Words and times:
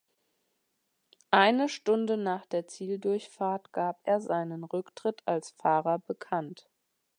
Eine 1.29 1.69
Stunde 1.69 2.17
nach 2.17 2.47
der 2.47 2.65
Zieldurchfahrt 2.65 3.71
gab 3.71 3.99
er 4.03 4.19
seinen 4.19 4.63
Rücktritt 4.63 5.21
als 5.27 5.51
Fahrer 5.51 5.99
bekannt. 5.99 6.67